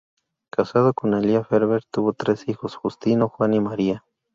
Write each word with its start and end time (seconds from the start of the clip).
Casado 0.51 0.95
con 0.95 1.13
Elia 1.13 1.43
Ferber, 1.43 1.83
tuvo 1.91 2.13
tres 2.13 2.47
hijos: 2.49 2.75
Justino, 2.75 3.29
Juan 3.29 3.53
y 3.53 3.59
María. 3.59 4.03